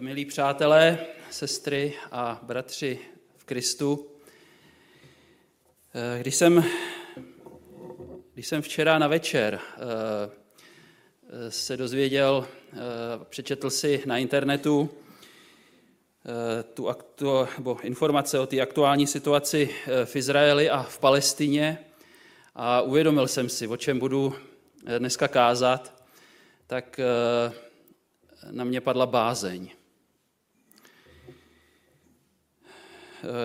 [0.00, 0.98] milí přátelé,
[1.30, 2.98] sestry a bratři
[3.36, 4.06] v Kristu,
[5.94, 6.64] eh, když jsem,
[8.34, 12.76] když jsem včera na večer eh, se dozvěděl, eh,
[13.28, 14.90] přečetl si na internetu
[16.74, 19.70] tu aktu, nebo informace o té aktuální situaci
[20.04, 21.78] v Izraeli a v Palestině
[22.54, 24.34] a uvědomil jsem si, o čem budu
[24.98, 26.04] dneska kázat,
[26.66, 27.00] tak
[28.50, 29.70] na mě padla bázeň.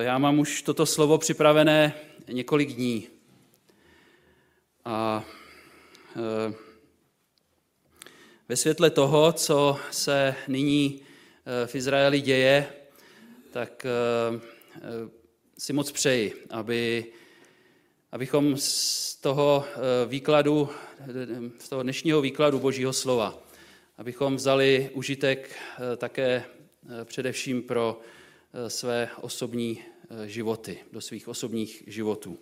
[0.01, 1.93] Já mám už toto slovo připravené
[2.27, 3.07] několik dní.
[4.85, 5.25] A
[6.15, 6.53] e,
[8.49, 11.01] ve světle toho, co se nyní
[11.63, 12.73] e, v Izraeli děje,
[13.51, 13.89] tak e,
[15.57, 17.05] si moc přeji, aby,
[18.11, 19.65] abychom z toho
[20.07, 20.69] výkladu,
[21.59, 23.46] z toho dnešního výkladu Božího slova,
[23.97, 26.43] abychom vzali užitek eh, také
[27.01, 27.99] eh, především pro
[28.53, 29.81] eh, své osobní
[30.25, 32.37] životy, do svých osobních životů.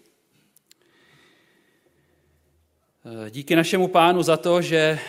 [3.29, 4.99] Díky našemu pánu za to, že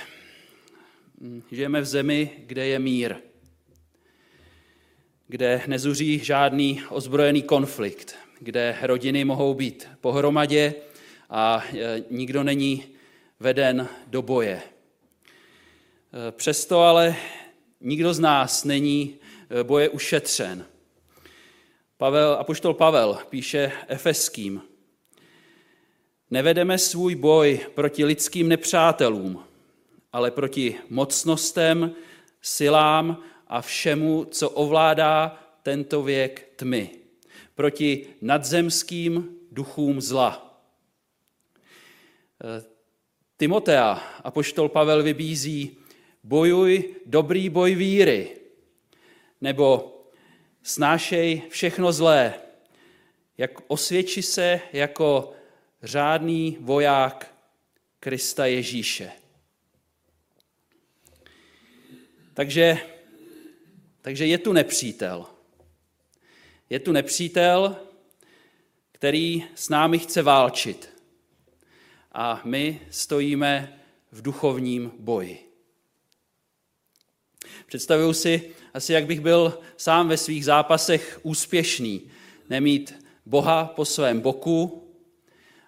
[1.21, 3.17] hm, žijeme v zemi, kde je mír,
[5.29, 10.75] kde nezuří žádný ozbrojený konflikt, kde rodiny mohou být pohromadě
[11.31, 11.65] a
[12.11, 12.85] nikdo není
[13.41, 14.63] veden do boje.
[16.13, 17.17] Eh, přesto ale
[17.81, 19.19] nikdo z nás není
[19.51, 20.67] eh, boje ušetřen.
[21.97, 24.63] Pavel, apoštol Pavel píše Efeským.
[26.31, 29.45] Nevedeme svůj boj proti lidským nepřátelům,
[30.13, 31.95] ale proti mocnostem,
[32.43, 36.91] silám a všemu, co ovládá tento věk tmy.
[37.55, 40.61] Proti nadzemským duchům zla.
[42.45, 42.65] Eh,
[43.37, 45.77] Timotea apoštol Pavel vybízí,
[46.27, 48.37] bojuj dobrý boj víry,
[49.41, 49.95] nebo
[50.63, 52.35] snášej všechno zlé,
[53.39, 55.33] jak osvědči se jako
[55.83, 57.35] řádný voják
[58.01, 59.13] Krista Ježíše.
[62.35, 62.79] Takže,
[64.01, 65.27] takže je tu nepřítel.
[66.71, 67.77] Je tu nepřítel,
[68.93, 71.03] který s námi chce válčit.
[72.13, 73.81] A my stojíme
[74.13, 75.46] v duchovním boji.
[77.67, 82.11] Představuju si asi, jak bych byl sám ve svých zápasech úspěšný.
[82.51, 84.89] Nemít Boha po svém boku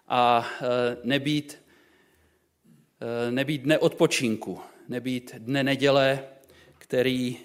[0.08, 1.62] a e, nebýt,
[3.00, 6.28] e, nebýt dne odpočinku, nebýt dne neděle,
[6.78, 7.36] který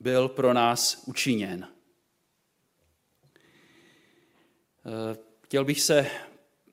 [0.00, 1.64] byl pro nás učiněn.
[1.64, 1.68] E,
[5.40, 6.06] chtěl bych se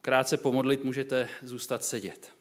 [0.01, 2.36] krátce pomodlit, můžete zůstat sedět.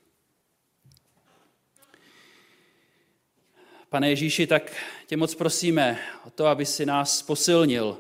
[3.88, 4.72] Pane Ježíši, tak
[5.06, 7.98] tě moc prosíme o to, aby si nás posilnil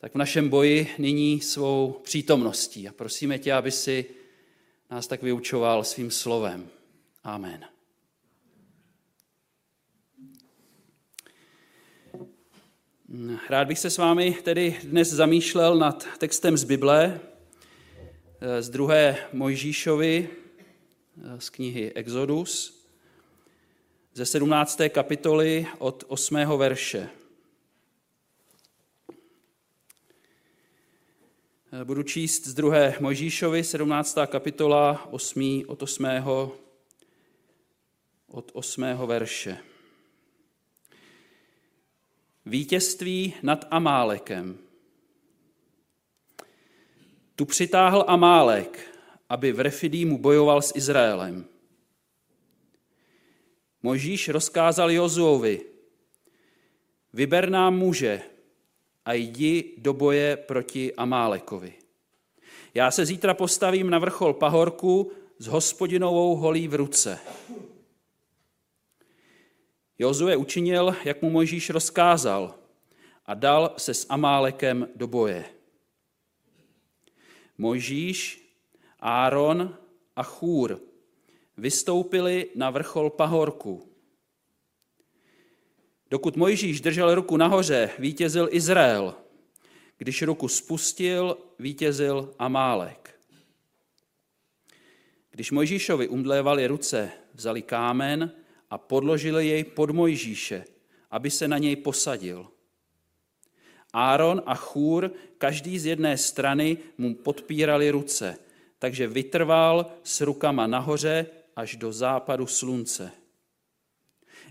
[0.00, 2.88] tak v našem boji nyní svou přítomností.
[2.88, 4.06] A prosíme tě, aby si
[4.90, 6.68] nás tak vyučoval svým slovem.
[7.24, 7.64] Amen.
[13.48, 17.20] Rád bych se s vámi tedy dnes zamýšlel nad textem z Bible,
[18.60, 20.28] z druhé Mojžíšovi,
[21.38, 22.77] z knihy Exodus
[24.18, 24.78] ze 17.
[24.88, 26.36] kapitoly od 8.
[26.56, 27.08] verše.
[31.84, 34.18] Budu číst z druhé Mojžíšovi, 17.
[34.26, 35.62] kapitola 8.
[35.66, 36.06] od 8.
[38.26, 38.82] od 8.
[39.06, 39.58] verše.
[42.46, 44.58] Vítězství nad Amálekem.
[47.36, 48.94] Tu přitáhl Amálek,
[49.28, 51.57] aby v Refidímu bojoval s Izraelem.
[53.82, 55.60] Možíš rozkázal Jozuovi,
[57.12, 58.22] vyber nám muže
[59.04, 61.74] a jdi do boje proti Amálekovi.
[62.74, 67.18] Já se zítra postavím na vrchol pahorku s hospodinovou holí v ruce.
[69.98, 72.54] Jozue učinil, jak mu Mojžíš rozkázal
[73.26, 75.44] a dal se s Amálekem do boje.
[77.58, 78.44] Mojžíš,
[79.00, 79.78] Áron
[80.16, 80.87] a Chúr
[81.58, 83.88] vystoupili na vrchol pahorku.
[86.10, 89.14] Dokud Mojžíš držel ruku nahoře, vítězil Izrael.
[89.98, 93.20] Když ruku spustil, vítězil Amálek.
[95.30, 98.32] Když Mojžíšovi umdlévali ruce, vzali kámen
[98.70, 100.64] a podložili jej pod Mojžíše,
[101.10, 102.46] aby se na něj posadil.
[103.92, 108.38] Áron a Chúr, každý z jedné strany, mu podpírali ruce,
[108.78, 111.26] takže vytrval s rukama nahoře
[111.58, 113.12] až do západu slunce.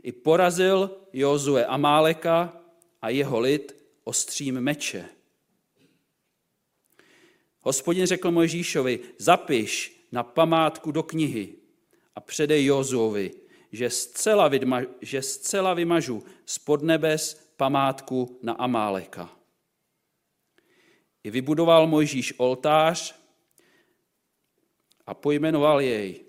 [0.04, 2.62] I porazil Jozue Amáleka
[3.02, 5.10] a jeho lid ostřím meče.
[7.62, 11.56] Hospodin řekl Mojžíšovi, zapiš na památku do knihy
[12.16, 13.32] a předej Jozuovi,
[13.72, 19.32] že zcela, vydma, že zcela vymažu spod nebes památku na Amáleka.
[21.24, 23.16] I vybudoval Mojžíš oltář
[25.06, 26.27] a pojmenoval jej.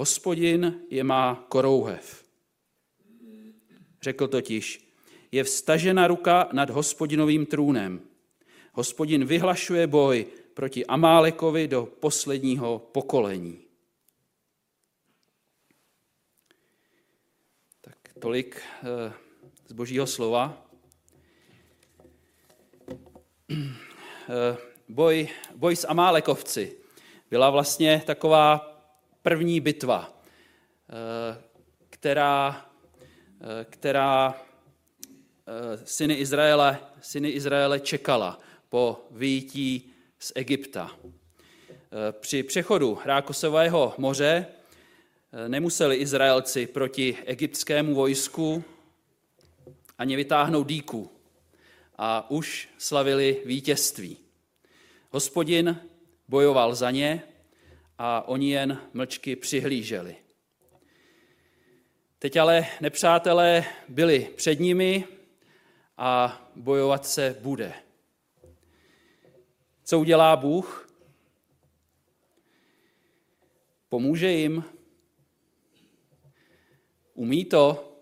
[0.00, 2.24] Hospodin je má korouhev.
[4.02, 4.92] Řekl totiž,
[5.32, 8.00] je vstažena ruka nad hospodinovým trůnem.
[8.72, 13.58] Hospodin vyhlašuje boj proti Amálekovi do posledního pokolení.
[17.80, 19.12] Tak tolik eh,
[19.66, 20.66] z božího slova.
[23.50, 24.56] Eh,
[24.88, 26.76] boj, boj s Amálekovci
[27.30, 28.69] byla vlastně taková
[29.22, 30.22] první bitva,
[30.88, 31.42] eh,
[31.90, 32.66] která,
[33.64, 34.42] která
[35.84, 38.38] syny Izraele, syny Izraele čekala
[38.68, 40.90] po výjití z Egypta.
[42.10, 44.46] Při přechodu Rákosového moře
[45.48, 48.64] nemuseli Izraelci proti egyptskému vojsku
[49.98, 51.10] ani vytáhnout díku
[51.98, 54.16] a už slavili vítězství.
[55.10, 55.80] Hospodin
[56.28, 57.22] bojoval za ně
[58.02, 60.16] a oni jen mlčky přihlíželi.
[62.18, 65.04] Teď ale nepřátelé byli před nimi
[65.96, 67.74] a bojovat se bude.
[69.84, 70.88] Co udělá Bůh?
[73.88, 74.64] Pomůže jim?
[77.14, 77.96] Umí to?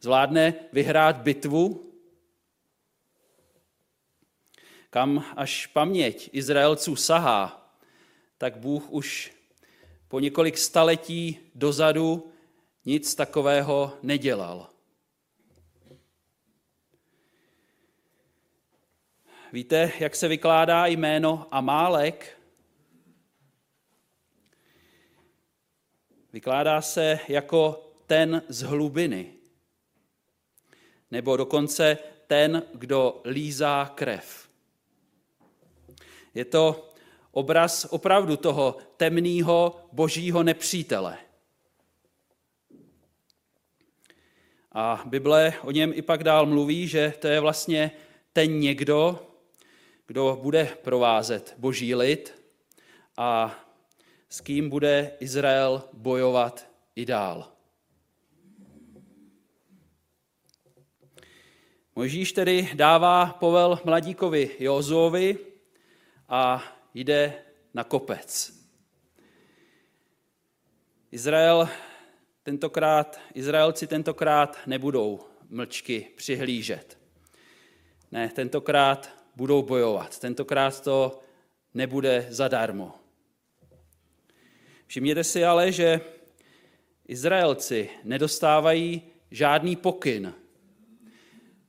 [0.00, 1.92] Zvládne vyhrát bitvu?
[4.90, 7.61] Kam až paměť Izraelců sahá,
[8.42, 9.32] tak Bůh už
[10.08, 12.32] po několik staletí dozadu
[12.84, 14.70] nic takového nedělal.
[19.52, 22.38] Víte, jak se vykládá jméno Amálek?
[26.32, 29.34] Vykládá se jako ten z hlubiny,
[31.10, 34.48] nebo dokonce ten, kdo lízá krev.
[36.34, 36.91] Je to
[37.32, 41.18] obraz opravdu toho temného božího nepřítele.
[44.72, 47.90] A Bible o něm i pak dál mluví, že to je vlastně
[48.32, 49.26] ten někdo,
[50.06, 52.42] kdo bude provázet boží lid
[53.16, 53.58] a
[54.28, 57.52] s kým bude Izrael bojovat i dál.
[61.96, 65.38] Možíš tedy dává povel mladíkovi Jozuovi
[66.28, 66.62] a
[66.94, 67.44] jde
[67.74, 68.52] na kopec.
[71.12, 71.68] Izrael
[72.42, 76.98] tentokrát, Izraelci tentokrát nebudou mlčky přihlížet.
[78.12, 80.18] Ne, tentokrát budou bojovat.
[80.18, 81.22] Tentokrát to
[81.74, 82.94] nebude zadarmo.
[84.86, 86.00] Všimněte si ale, že
[87.08, 90.34] Izraelci nedostávají žádný pokyn,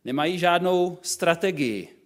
[0.06, 2.03] nemají žádnou strategii,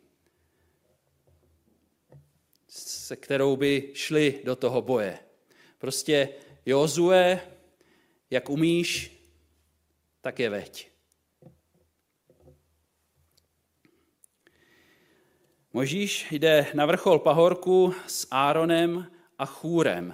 [2.77, 5.19] se kterou by šli do toho boje.
[5.77, 6.29] Prostě
[6.65, 7.41] Jozue,
[8.29, 9.11] jak umíš,
[10.21, 10.89] tak je veď.
[15.73, 20.13] Možíš jde na vrchol pahorku s Áronem a Chúrem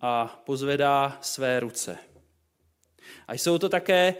[0.00, 1.98] a pozvedá své ruce.
[3.28, 4.14] A jsou to také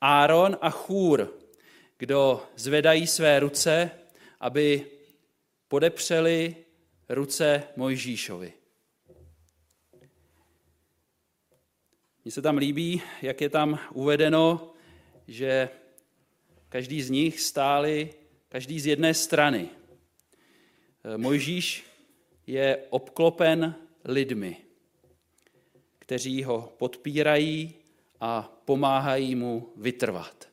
[0.00, 1.34] Áron a Chůr,
[1.98, 3.90] kdo zvedají své ruce,
[4.40, 4.86] aby
[5.70, 6.56] podepřeli
[7.08, 8.52] ruce Mojžíšovi.
[12.24, 14.74] Mně se tam líbí, jak je tam uvedeno,
[15.28, 15.68] že
[16.68, 18.14] každý z nich stáli
[18.48, 19.68] každý z jedné strany.
[21.04, 21.84] Eh, Mojžíš
[22.46, 23.74] je obklopen
[24.04, 24.56] lidmi,
[25.98, 27.74] kteří ho podpírají
[28.20, 30.48] a pomáhají mu vytrvat.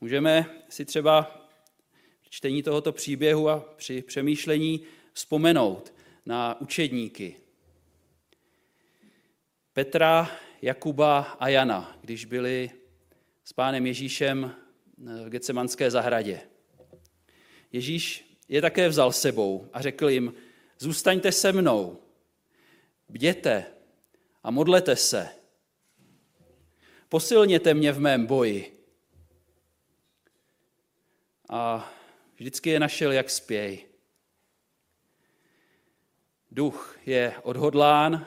[0.00, 1.22] Můžeme si třeba
[2.22, 4.80] v čtení tohoto příběhu a při přemýšlení
[5.12, 5.94] vzpomenout
[6.26, 7.36] na učedníky.
[9.72, 10.30] Petra,
[10.62, 12.70] Jakuba a Jana, když byli
[13.44, 14.54] s pánem Ježíšem
[15.24, 16.40] v Getsemanské zahradě.
[17.72, 20.34] Ježíš je také vzal sebou a řekl jim,
[20.78, 21.98] zůstaňte se mnou,
[23.08, 23.66] bděte
[24.42, 25.28] a modlete se.
[27.08, 28.73] Posilněte mě v mém boji.
[31.56, 31.92] A
[32.36, 33.86] vždycky je našel, jak spěj.
[36.50, 38.26] duch je odhodlán,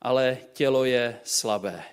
[0.00, 1.84] ale tělo je slabé.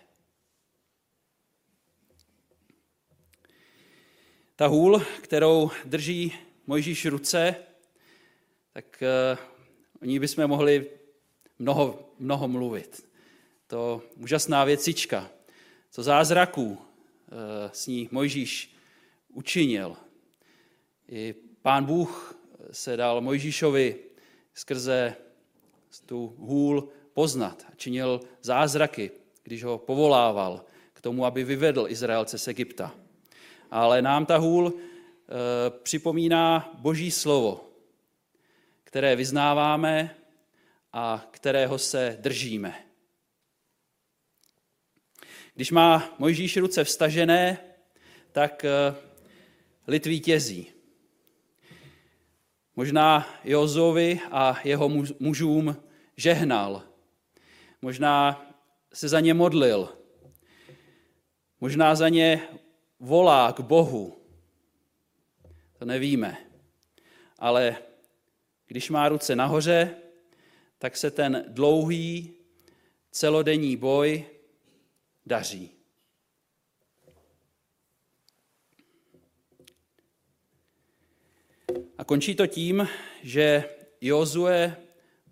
[4.55, 6.33] Ta hůl, kterou drží
[6.67, 7.55] Mojžíš ruce,
[8.73, 9.39] tak uh,
[10.01, 10.89] o ní bychom mohli
[11.59, 13.09] mnoho, mnoho mluvit.
[13.67, 15.29] To úžasná věcička,
[15.91, 16.77] co zázraků uh,
[17.71, 18.75] s ní Mojžíš
[19.33, 19.97] učinil.
[21.11, 22.35] I pán Bůh
[22.71, 23.95] se dal Mojžíšovi
[24.53, 25.15] skrze
[26.05, 29.11] tu hůl poznat a činil zázraky,
[29.43, 32.95] když ho povolával k tomu, aby vyvedl Izraelce z Egypta.
[33.71, 37.69] Ale nám ta hůl e, připomíná Boží slovo,
[38.83, 40.15] které vyznáváme
[40.93, 42.85] a kterého se držíme.
[45.55, 47.57] Když má Mojžíš ruce vstažené,
[48.31, 48.95] tak e,
[49.87, 50.80] lid vítězí.
[52.75, 55.77] Možná Jozovi a jeho mužům
[56.17, 56.83] žehnal.
[57.81, 58.45] Možná
[58.93, 59.97] se za ně modlil.
[61.59, 62.47] Možná za ně
[62.99, 64.17] volá k Bohu.
[65.79, 66.37] To nevíme.
[67.39, 67.77] Ale
[68.67, 69.95] když má ruce nahoře,
[70.77, 72.33] tak se ten dlouhý
[73.11, 74.25] celodenní boj
[75.25, 75.80] daří.
[81.97, 82.87] A končí to tím,
[83.23, 83.63] že
[84.01, 84.75] Jozue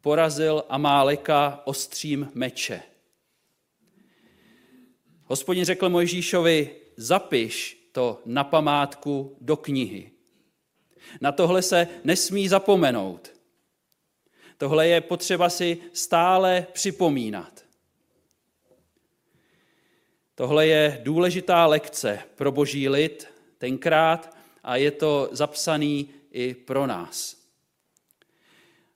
[0.01, 2.81] porazil Amáleka ostřím meče.
[5.25, 10.11] Hospodin řekl Mojžíšovi, zapiš to na památku do knihy.
[11.21, 13.31] Na tohle se nesmí zapomenout.
[14.57, 17.65] Tohle je potřeba si stále připomínat.
[20.35, 23.27] Tohle je důležitá lekce pro boží lid
[23.57, 27.39] tenkrát a je to zapsaný i pro nás.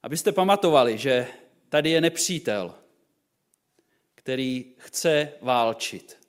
[0.04, 1.28] Abyste pamatovali, že
[1.70, 2.75] tady je nepřítel,
[4.16, 6.28] který chce válčit.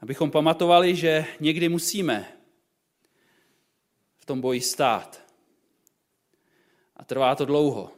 [0.00, 2.38] Abychom pamatovali, že někdy musíme
[4.16, 5.24] v tom boji stát.
[6.96, 7.92] A trvá to dlouho.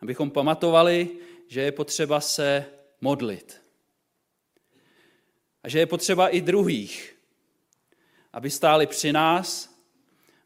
[0.00, 3.65] Abychom pamatovali, že je potřeba se modlit.
[5.66, 7.16] A že je potřeba i druhých,
[8.32, 9.76] aby stáli při nás,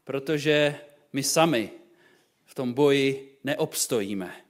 [0.03, 0.81] protože
[1.13, 1.71] my sami
[2.45, 4.45] v tom boji neobstojíme.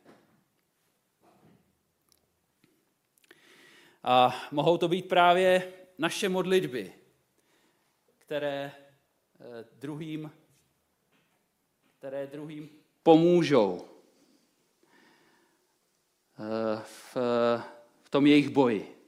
[4.03, 6.93] A mohou to být právě naše modlitby,
[8.17, 10.31] které eh, druhým,
[11.97, 12.69] které druhým
[13.03, 13.87] pomůžou
[16.39, 17.17] eh, v,
[18.03, 19.00] v tom jejich boji.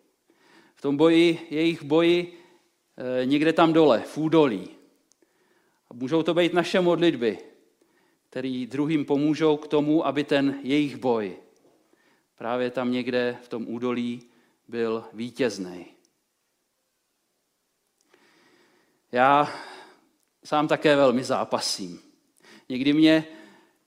[0.83, 2.33] Tom boji, jejich boji
[2.97, 4.69] eh, někde tam dole, v údolí.
[5.89, 7.37] A můžou to být naše modlitby,
[8.29, 11.37] které druhým pomůžou k tomu, aby ten jejich boj
[12.35, 14.21] právě tam někde v tom údolí
[14.67, 15.85] byl vítězný.
[19.11, 19.53] Já
[20.43, 22.01] sám také velmi zápasím.
[22.69, 23.25] Někdy mě,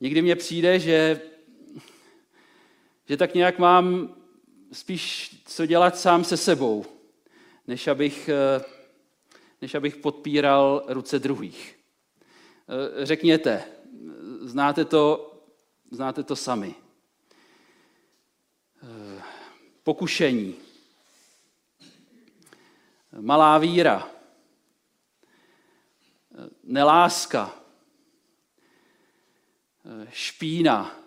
[0.00, 1.20] někdy mě přijde, že,
[3.08, 4.16] že tak nějak mám
[4.76, 6.84] spíš co dělat sám se sebou,
[7.66, 8.30] než abych,
[9.62, 11.78] než abych podpíral ruce druhých.
[13.02, 13.64] Řekněte,
[14.40, 15.32] znáte to,
[15.90, 16.74] znáte to sami.
[19.82, 20.54] Pokušení,
[23.20, 24.10] malá víra,
[26.64, 27.62] neláska,
[30.10, 31.00] špína,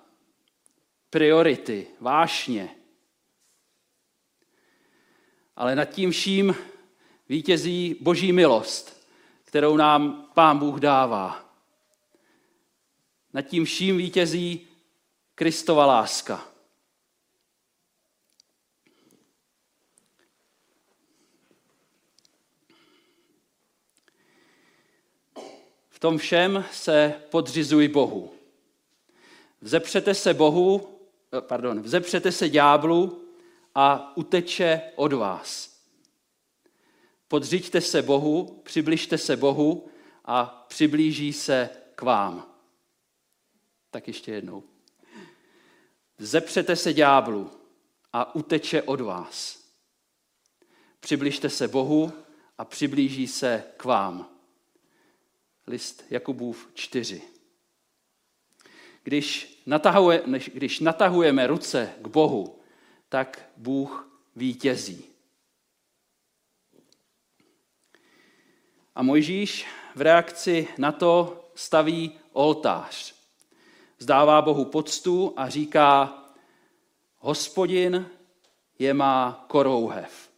[1.10, 2.79] priority, vášně.
[5.60, 6.56] Ale nad tím vším
[7.30, 9.08] vítězí boží milost,
[9.44, 11.54] kterou nám Pán Bůh dává.
[13.34, 14.68] Nad tím vším vítězí
[15.36, 16.48] Kristova láska.
[25.90, 28.34] V tom všem se podřizuj Bohu.
[29.62, 31.00] Vzepřete se Bohu,
[31.38, 33.29] eh, pardon, vzepřete se ďáblu
[33.82, 35.80] a uteče od vás.
[37.28, 39.90] Podřiďte se Bohu, přibližte se Bohu
[40.26, 42.56] a přiblíží se k vám.
[43.92, 44.64] Tak ještě jednou.
[46.18, 47.52] Vzepřete se ďáblu
[48.14, 49.64] a uteče od vás.
[51.00, 52.12] Přibližte se Bohu
[52.58, 54.30] a přiblíží se k vám
[55.68, 57.22] list Jakubův 4.
[59.04, 62.59] Když, natahuje, když natahujeme ruce k Bohu,
[63.10, 65.06] tak Bůh vítězí.
[68.96, 73.16] A Mojžíš v reakci na to staví oltář.
[74.00, 76.24] Zdává Bohu poctu a říká,
[77.18, 78.10] hospodin
[78.80, 80.30] je má korouhev.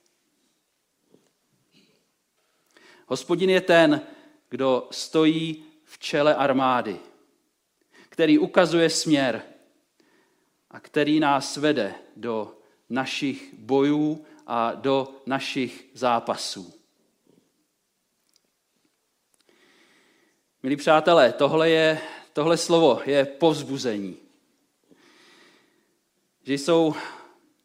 [3.07, 4.01] Hospodin je ten,
[4.49, 6.99] kdo stojí v čele armády,
[8.09, 9.43] který ukazuje směr
[10.69, 12.60] a který nás vede do
[12.91, 16.73] našich bojů a do našich zápasů.
[20.63, 22.01] Milí přátelé, tohle, je,
[22.33, 24.17] tohle slovo je povzbuzení.
[26.43, 26.95] Že jsou,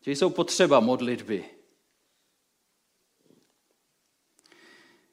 [0.00, 1.44] že jsou potřeba modlitby.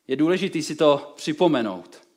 [0.07, 2.07] Je důležité si to připomenout.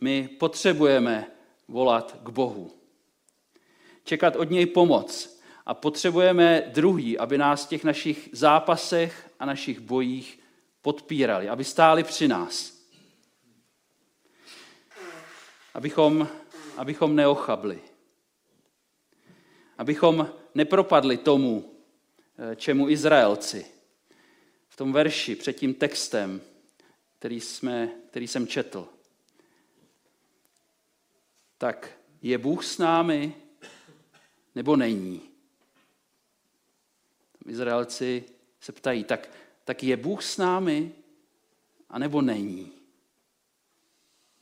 [0.00, 1.30] My potřebujeme
[1.68, 2.72] volat k Bohu.
[4.04, 5.33] Čekat od něj pomoc.
[5.66, 10.40] A potřebujeme druhý, aby nás v těch našich zápasech a našich bojích
[10.82, 12.74] podpírali, aby stáli při nás.
[15.74, 16.28] Abychom,
[16.76, 17.80] abychom neochabli.
[19.78, 21.74] Abychom nepropadli tomu,
[22.38, 23.66] eh, čemu Izraelci.
[24.68, 26.40] V tom verši před tím textem,
[27.18, 28.88] který, jsme, který jsem četl
[31.64, 33.34] tak je Bůh s námi
[34.54, 35.33] nebo není?
[37.46, 38.24] Izraelci
[38.60, 39.30] se ptají, tak,
[39.64, 40.92] tak je Bůh s námi
[41.88, 42.72] a nebo není?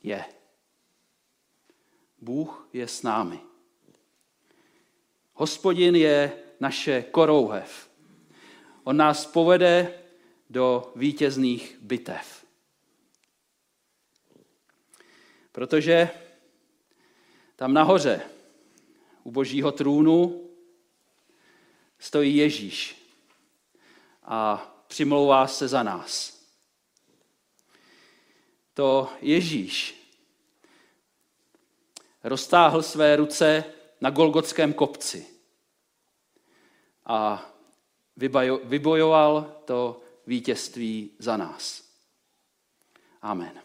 [0.03, 0.25] Je.
[2.21, 3.39] Bůh je s námi.
[5.33, 7.89] Hospodin je naše korouhev.
[8.83, 10.03] On nás povede
[10.49, 12.45] do vítězných bitev.
[15.51, 16.09] Protože
[17.55, 18.21] tam nahoře,
[19.23, 20.49] u božího trůnu,
[22.03, 22.95] stojí Ježíš
[24.23, 24.57] a
[24.87, 26.39] přimlouvá se za nás.
[28.73, 29.95] To Ježíš
[32.23, 33.63] roztáhl své ruce
[34.01, 35.27] na Golgotském kopci
[37.05, 37.49] a
[38.63, 41.83] vybojoval to vítězství za nás.
[43.21, 43.62] Amen.